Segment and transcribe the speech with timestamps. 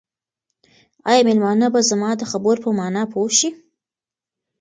[1.09, 3.49] آیا مېلمانه به زما د خبرو په مانا پوه شي؟